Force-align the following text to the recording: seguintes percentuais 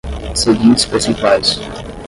seguintes 0.33 0.83
percentuais 0.83 1.59